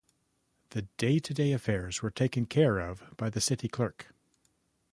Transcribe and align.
The 0.71 0.87
day-to-day 0.97 1.51
affairs 1.51 2.01
were 2.01 2.09
taken 2.09 2.47
care 2.47 2.79
of 2.79 3.03
by 3.17 3.29
the 3.29 3.39
city 3.39 3.67
clerk. 3.67 4.11